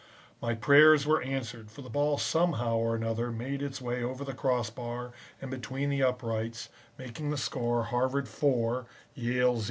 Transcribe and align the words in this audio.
"My 0.41 0.55
prayers 0.55 1.05
were 1.05 1.21
answered, 1.21 1.69
for 1.69 1.83
the 1.83 1.87
ball 1.91 2.17
somehow 2.17 2.75
or 2.75 3.03
other 3.05 3.31
made 3.31 3.61
its 3.61 3.79
way 3.79 4.01
over 4.01 4.23
the 4.25 4.33
crossbar 4.33 5.13
and 5.39 5.51
between 5.51 5.91
the 5.91 6.01
uprights, 6.01 6.69
making 6.97 7.29
the 7.29 7.37
score, 7.37 7.83
Harvard 7.83 8.27
4, 8.27 8.87
Yale 9.13 9.57
0. 9.57 9.59